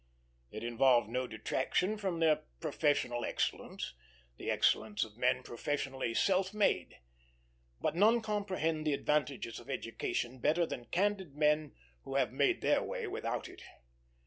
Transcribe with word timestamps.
It 0.49 0.63
involved 0.63 1.09
no 1.09 1.27
detraction 1.27 1.95
from 1.95 2.19
their 2.19 2.37
professional 2.59 3.23
excellence, 3.23 3.93
the 4.37 4.49
excellence 4.49 5.03
of 5.03 5.15
men 5.15 5.43
professionally 5.43 6.15
self 6.15 6.55
made; 6.55 6.97
but 7.79 7.95
none 7.95 8.21
comprehend 8.21 8.87
the 8.87 8.93
advantages 8.95 9.59
of 9.59 9.69
education 9.69 10.39
better 10.39 10.65
than 10.65 10.85
candid 10.85 11.35
men 11.35 11.75
who 12.01 12.15
have 12.15 12.33
made 12.33 12.61
their 12.61 12.81
way 12.81 13.05
without 13.05 13.47
it. 13.47 13.61